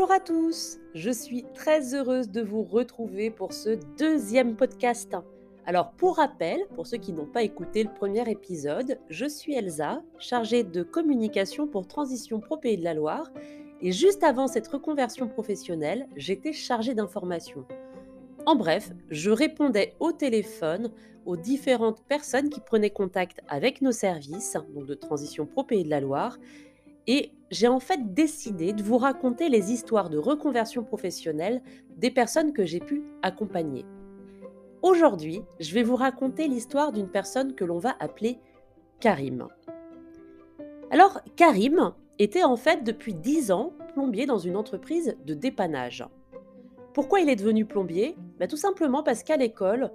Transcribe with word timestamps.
Bonjour 0.00 0.14
à 0.14 0.20
tous, 0.20 0.78
je 0.94 1.10
suis 1.10 1.44
très 1.54 1.94
heureuse 1.94 2.30
de 2.30 2.40
vous 2.40 2.62
retrouver 2.62 3.30
pour 3.30 3.52
ce 3.52 3.78
deuxième 3.98 4.56
podcast. 4.56 5.14
Alors 5.66 5.90
pour 5.90 6.16
rappel, 6.16 6.58
pour 6.74 6.86
ceux 6.86 6.96
qui 6.96 7.12
n'ont 7.12 7.26
pas 7.26 7.42
écouté 7.42 7.82
le 7.82 7.92
premier 7.92 8.26
épisode, 8.30 8.98
je 9.10 9.26
suis 9.26 9.52
Elsa, 9.52 10.02
chargée 10.18 10.64
de 10.64 10.82
communication 10.82 11.66
pour 11.66 11.86
Transition 11.86 12.40
Pro 12.40 12.56
Pays 12.56 12.78
de 12.78 12.82
la 12.82 12.94
Loire, 12.94 13.30
et 13.82 13.92
juste 13.92 14.24
avant 14.24 14.46
cette 14.46 14.68
reconversion 14.68 15.28
professionnelle, 15.28 16.08
j'étais 16.16 16.54
chargée 16.54 16.94
d'information. 16.94 17.66
En 18.46 18.56
bref, 18.56 18.92
je 19.10 19.30
répondais 19.30 19.92
au 20.00 20.12
téléphone 20.12 20.92
aux 21.26 21.36
différentes 21.36 22.02
personnes 22.08 22.48
qui 22.48 22.60
prenaient 22.60 22.88
contact 22.88 23.42
avec 23.48 23.82
nos 23.82 23.92
services, 23.92 24.56
donc 24.74 24.86
de 24.86 24.94
Transition 24.94 25.44
Pro 25.44 25.62
Pays 25.62 25.84
de 25.84 25.90
la 25.90 26.00
Loire, 26.00 26.38
et 27.10 27.32
j'ai 27.50 27.66
en 27.66 27.80
fait 27.80 28.14
décidé 28.14 28.72
de 28.72 28.84
vous 28.84 28.96
raconter 28.96 29.48
les 29.48 29.72
histoires 29.72 30.10
de 30.10 30.16
reconversion 30.16 30.84
professionnelle 30.84 31.60
des 31.96 32.12
personnes 32.12 32.52
que 32.52 32.64
j'ai 32.64 32.78
pu 32.78 33.02
accompagner. 33.22 33.84
Aujourd'hui, 34.80 35.42
je 35.58 35.74
vais 35.74 35.82
vous 35.82 35.96
raconter 35.96 36.46
l'histoire 36.46 36.92
d'une 36.92 37.08
personne 37.08 37.56
que 37.56 37.64
l'on 37.64 37.78
va 37.78 37.96
appeler 37.98 38.38
Karim. 39.00 39.48
Alors, 40.92 41.20
Karim 41.34 41.94
était 42.20 42.44
en 42.44 42.56
fait 42.56 42.84
depuis 42.84 43.14
10 43.14 43.50
ans 43.50 43.72
plombier 43.94 44.24
dans 44.24 44.38
une 44.38 44.56
entreprise 44.56 45.16
de 45.26 45.34
dépannage. 45.34 46.06
Pourquoi 46.94 47.18
il 47.18 47.28
est 47.28 47.34
devenu 47.34 47.64
plombier? 47.64 48.14
Bah, 48.38 48.46
Tout 48.46 48.56
simplement 48.56 49.02
parce 49.02 49.24
qu'à 49.24 49.36
l'école, 49.36 49.90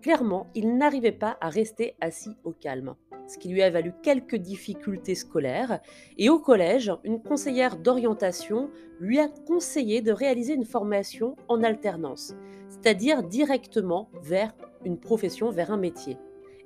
clairement, 0.00 0.46
il 0.54 0.76
n'arrivait 0.76 1.12
pas 1.12 1.36
à 1.40 1.48
rester 1.48 1.96
assis 2.00 2.36
au 2.44 2.52
calme 2.52 2.94
ce 3.28 3.38
qui 3.38 3.48
lui 3.48 3.62
a 3.62 3.70
valu 3.70 3.92
quelques 4.02 4.36
difficultés 4.36 5.14
scolaires. 5.14 5.80
Et 6.16 6.30
au 6.30 6.38
collège, 6.38 6.92
une 7.04 7.22
conseillère 7.22 7.76
d'orientation 7.76 8.70
lui 9.00 9.18
a 9.18 9.28
conseillé 9.46 10.00
de 10.00 10.12
réaliser 10.12 10.54
une 10.54 10.64
formation 10.64 11.36
en 11.48 11.62
alternance, 11.62 12.34
c'est-à-dire 12.68 13.22
directement 13.22 14.08
vers 14.22 14.54
une 14.84 14.98
profession, 14.98 15.50
vers 15.50 15.70
un 15.70 15.76
métier. 15.76 16.18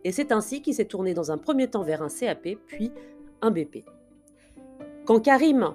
Et 0.04 0.12
c'est 0.12 0.32
ainsi 0.32 0.62
qu'il 0.62 0.74
s'est 0.74 0.86
tourné 0.86 1.14
dans 1.14 1.30
un 1.30 1.38
premier 1.38 1.68
temps 1.68 1.82
vers 1.82 2.02
un 2.02 2.08
CAP, 2.08 2.56
puis 2.66 2.92
un 3.40 3.50
BP. 3.50 3.84
Quand 5.04 5.20
Karim 5.20 5.74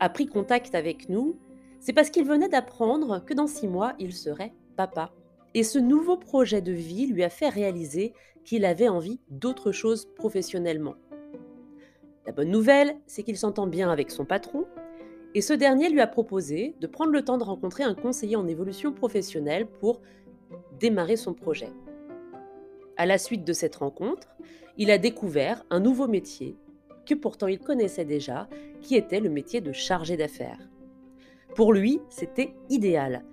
a 0.00 0.08
pris 0.08 0.26
contact 0.26 0.74
avec 0.74 1.08
nous, 1.08 1.36
c'est 1.80 1.92
parce 1.92 2.10
qu'il 2.10 2.24
venait 2.24 2.48
d'apprendre 2.48 3.24
que 3.24 3.34
dans 3.34 3.46
six 3.46 3.68
mois, 3.68 3.94
il 3.98 4.12
serait 4.12 4.52
papa. 4.76 5.12
Et 5.54 5.62
ce 5.62 5.78
nouveau 5.78 6.16
projet 6.16 6.60
de 6.60 6.72
vie 6.72 7.06
lui 7.06 7.22
a 7.22 7.30
fait 7.30 7.48
réaliser 7.48 8.12
qu'il 8.44 8.64
avait 8.64 8.88
envie 8.88 9.20
d'autre 9.30 9.70
chose 9.70 10.06
professionnellement. 10.16 10.96
La 12.26 12.32
bonne 12.32 12.50
nouvelle, 12.50 12.96
c'est 13.06 13.22
qu'il 13.22 13.36
s'entend 13.36 13.68
bien 13.68 13.90
avec 13.90 14.10
son 14.10 14.24
patron, 14.24 14.64
et 15.34 15.40
ce 15.40 15.52
dernier 15.52 15.88
lui 15.90 16.00
a 16.00 16.06
proposé 16.06 16.74
de 16.80 16.86
prendre 16.86 17.12
le 17.12 17.22
temps 17.22 17.38
de 17.38 17.44
rencontrer 17.44 17.84
un 17.84 17.94
conseiller 17.94 18.36
en 18.36 18.48
évolution 18.48 18.92
professionnelle 18.92 19.66
pour 19.66 20.00
démarrer 20.80 21.16
son 21.16 21.34
projet. 21.34 21.70
À 22.96 23.06
la 23.06 23.18
suite 23.18 23.44
de 23.44 23.52
cette 23.52 23.76
rencontre, 23.76 24.28
il 24.76 24.90
a 24.90 24.98
découvert 24.98 25.64
un 25.70 25.80
nouveau 25.80 26.08
métier 26.08 26.56
que 27.06 27.14
pourtant 27.14 27.46
il 27.46 27.58
connaissait 27.58 28.04
déjà, 28.04 28.48
qui 28.80 28.96
était 28.96 29.20
le 29.20 29.30
métier 29.30 29.60
de 29.60 29.72
chargé 29.72 30.16
d'affaires. 30.16 30.68
Pour 31.54 31.72
lui, 31.72 32.00
c'était 32.08 32.54
idéal, 32.70 33.24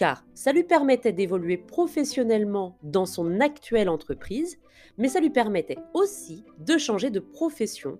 car 0.00 0.24
ça 0.32 0.52
lui 0.52 0.64
permettait 0.64 1.12
d'évoluer 1.12 1.58
professionnellement 1.58 2.78
dans 2.82 3.04
son 3.04 3.38
actuelle 3.38 3.90
entreprise, 3.90 4.58
mais 4.96 5.08
ça 5.08 5.20
lui 5.20 5.28
permettait 5.28 5.76
aussi 5.92 6.42
de 6.58 6.78
changer 6.78 7.10
de 7.10 7.20
profession. 7.20 7.98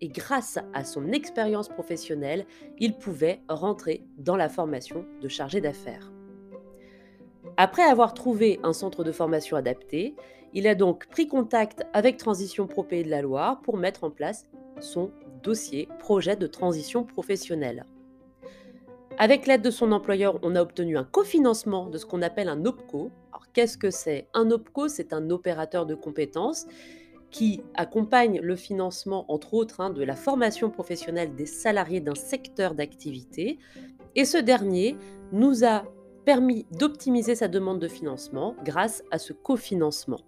Et 0.00 0.08
grâce 0.08 0.58
à 0.72 0.82
son 0.82 1.12
expérience 1.12 1.68
professionnelle, 1.68 2.46
il 2.78 2.96
pouvait 2.96 3.42
rentrer 3.50 4.02
dans 4.16 4.36
la 4.36 4.48
formation 4.48 5.04
de 5.20 5.28
chargé 5.28 5.60
d'affaires. 5.60 6.10
Après 7.58 7.82
avoir 7.82 8.14
trouvé 8.14 8.58
un 8.62 8.72
centre 8.72 9.04
de 9.04 9.12
formation 9.12 9.58
adapté, 9.58 10.14
il 10.54 10.66
a 10.66 10.74
donc 10.74 11.06
pris 11.06 11.28
contact 11.28 11.82
avec 11.92 12.16
Transition 12.16 12.66
Pro 12.66 12.82
Pays 12.82 13.04
de 13.04 13.10
la 13.10 13.20
Loire 13.20 13.60
pour 13.60 13.76
mettre 13.76 14.04
en 14.04 14.10
place 14.10 14.46
son 14.80 15.10
dossier 15.42 15.86
projet 15.98 16.36
de 16.36 16.46
transition 16.46 17.04
professionnelle. 17.04 17.84
Avec 19.18 19.46
l'aide 19.46 19.62
de 19.62 19.70
son 19.70 19.92
employeur, 19.92 20.38
on 20.42 20.54
a 20.56 20.60
obtenu 20.60 20.98
un 20.98 21.04
cofinancement 21.04 21.86
de 21.88 21.96
ce 21.96 22.04
qu'on 22.04 22.20
appelle 22.20 22.50
un 22.50 22.66
OPCO. 22.66 23.10
Alors 23.32 23.50
qu'est-ce 23.54 23.78
que 23.78 23.90
c'est? 23.90 24.28
Un 24.34 24.50
OPCO, 24.50 24.88
c'est 24.88 25.14
un 25.14 25.30
opérateur 25.30 25.86
de 25.86 25.94
compétences 25.94 26.66
qui 27.30 27.62
accompagne 27.74 28.40
le 28.42 28.56
financement, 28.56 29.24
entre 29.32 29.54
autres, 29.54 29.80
hein, 29.80 29.88
de 29.88 30.04
la 30.04 30.16
formation 30.16 30.68
professionnelle 30.68 31.34
des 31.34 31.46
salariés 31.46 32.00
d'un 32.00 32.14
secteur 32.14 32.74
d'activité. 32.74 33.58
Et 34.16 34.26
ce 34.26 34.36
dernier 34.36 34.96
nous 35.32 35.64
a 35.64 35.84
permis 36.26 36.66
d'optimiser 36.72 37.34
sa 37.34 37.48
demande 37.48 37.78
de 37.78 37.88
financement 37.88 38.54
grâce 38.64 39.02
à 39.10 39.18
ce 39.18 39.32
cofinancement. 39.32 40.20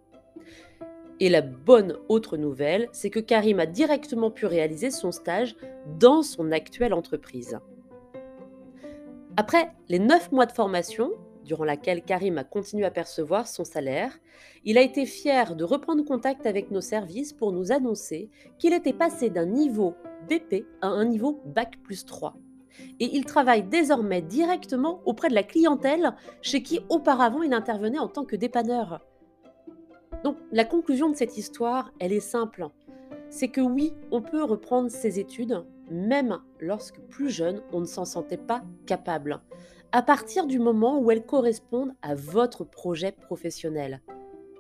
Et 1.21 1.29
la 1.29 1.43
bonne 1.43 1.99
autre 2.09 2.39
nouvelle, 2.39 2.89
c'est 2.93 3.11
que 3.11 3.21
Karim 3.21 3.61
a 3.61 3.67
directement 3.67 4.31
pu 4.31 4.47
réaliser 4.47 4.91
son 4.91 5.13
stage 5.13 5.57
dans 5.99 6.23
son 6.23 6.53
actuelle 6.53 6.95
entreprise. 6.95 7.59
Après 9.41 9.71
les 9.89 10.01
neuf 10.01 10.33
mois 10.33 10.47
de 10.47 10.53
formation, 10.53 11.13
durant 11.45 11.63
laquelle 11.63 12.03
Karim 12.03 12.39
a 12.39 12.43
continué 12.43 12.85
à 12.85 12.91
percevoir 12.91 13.47
son 13.47 13.63
salaire, 13.63 14.19
il 14.65 14.77
a 14.77 14.83
été 14.83 15.07
fier 15.07 15.55
de 15.55 15.63
reprendre 15.63 16.05
contact 16.05 16.45
avec 16.45 16.73
nos 16.73 16.81
services 16.81 17.33
pour 17.33 17.53
nous 17.53 17.71
annoncer 17.71 18.31
qu'il 18.59 18.73
était 18.73 18.93
passé 18.93 19.31
d'un 19.31 19.47
niveau 19.47 19.95
BP 20.29 20.67
à 20.83 20.89
un 20.89 21.05
niveau 21.05 21.41
Bac 21.45 21.81
plus 21.85 22.05
3. 22.05 22.35
Et 22.99 23.17
il 23.17 23.27
travaille 23.27 23.63
désormais 23.63 24.23
directement 24.23 25.03
auprès 25.05 25.29
de 25.29 25.37
la 25.37 25.45
clientèle 25.45 26.17
chez 26.43 26.65
qui 26.65 26.81
auparavant 26.89 27.43
il 27.43 27.53
intervenait 27.53 28.01
en 28.01 28.09
tant 28.09 28.25
que 28.25 28.35
dépanneur. 28.35 29.07
Donc 30.25 30.37
la 30.51 30.65
conclusion 30.65 31.11
de 31.11 31.15
cette 31.15 31.39
histoire, 31.39 31.93
elle 32.01 32.13
est 32.13 32.19
simple. 32.19 32.67
C'est 33.31 33.51
que 33.51 33.61
oui, 33.61 33.95
on 34.11 34.21
peut 34.21 34.43
reprendre 34.43 34.91
ses 34.91 35.21
études, 35.21 35.65
même 35.91 36.39
lorsque 36.61 37.01
plus 37.01 37.31
jeune, 37.31 37.63
on 37.73 37.81
ne 37.81 37.87
s'en 37.87 38.05
sentait 38.05 38.37
pas 38.37 38.63
capable, 38.87 39.41
à 39.93 40.03
partir 40.03 40.47
du 40.47 40.59
moment 40.59 40.99
où 40.99 41.11
elles 41.11 41.25
correspondent 41.25 41.95
à 42.03 42.15
votre 42.15 42.65
projet 42.65 43.13
professionnel. 43.13 44.03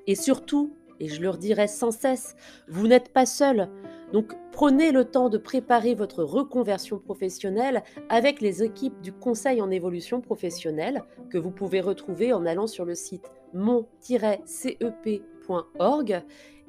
Et 0.07 0.15
surtout, 0.15 0.73
et 1.01 1.09
je 1.09 1.21
le 1.21 1.37
dirai 1.37 1.69
sans 1.69 1.91
cesse, 1.91 2.35
vous 2.69 2.87
n'êtes 2.87 3.13
pas 3.13 3.27
seul. 3.27 3.69
Donc 4.13 4.35
prenez 4.53 4.91
le 4.91 5.05
temps 5.05 5.29
de 5.29 5.39
préparer 5.39 5.95
votre 5.95 6.25
reconversion 6.25 6.99
professionnelle 6.99 7.85
avec 8.09 8.41
les 8.41 8.63
équipes 8.63 8.99
du 9.03 9.13
Conseil 9.13 9.61
en 9.61 9.71
évolution 9.71 10.23
professionnelle 10.23 11.05
que 11.31 11.39
vous 11.39 11.51
pouvez 11.51 11.81
retrouver 11.81 12.33
en 12.33 12.47
allant 12.47 12.67
sur 12.67 12.87
le 12.87 12.95
site 12.95 13.31
mon-cep.org 13.53 16.23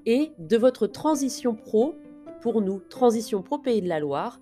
et 0.05 0.31
de 0.37 0.57
votre 0.57 0.87
transition 0.87 1.55
pro 1.55 1.95
pour 2.41 2.61
nous, 2.61 2.79
Transition 2.79 3.41
Pro 3.41 3.57
Pays 3.57 3.81
de 3.81 3.87
la 3.89 3.99
Loire. 3.99 4.39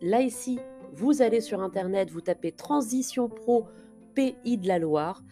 Là 0.00 0.20
ici, 0.20 0.58
vous 0.92 1.22
allez 1.22 1.40
sur 1.40 1.60
Internet, 1.62 2.10
vous 2.10 2.20
tapez 2.20 2.52
Transition 2.52 3.28
Pro 3.28 3.66
Pays 4.14 4.58
de 4.58 4.68
la 4.68 4.78
Loire 4.78 5.22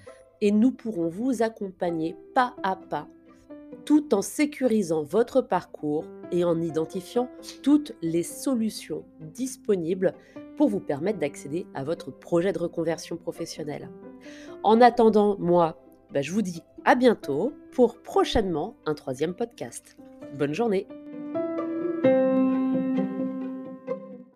et 0.40 0.52
nous 0.52 0.72
pourrons 0.72 1.08
vous 1.08 1.42
accompagner 1.42 2.16
pas 2.34 2.54
à 2.62 2.76
pas 2.76 3.08
tout 3.84 4.14
en 4.14 4.22
sécurisant 4.22 5.02
votre 5.02 5.40
parcours 5.40 6.04
et 6.32 6.44
en 6.44 6.60
identifiant 6.60 7.28
toutes 7.62 7.92
les 8.02 8.22
solutions 8.22 9.04
disponibles 9.20 10.14
pour 10.56 10.68
vous 10.68 10.80
permettre 10.80 11.18
d'accéder 11.18 11.66
à 11.74 11.84
votre 11.84 12.10
projet 12.10 12.52
de 12.52 12.58
reconversion 12.58 13.16
professionnelle. 13.16 13.88
En 14.62 14.80
attendant, 14.80 15.36
moi, 15.38 15.80
bah, 16.12 16.22
je 16.22 16.32
vous 16.32 16.42
dis 16.42 16.62
à 16.84 16.94
bientôt 16.94 17.52
pour 17.72 18.02
prochainement 18.02 18.76
un 18.86 18.94
troisième 18.94 19.34
podcast. 19.34 19.96
Bonne 20.36 20.54
journée 20.54 20.86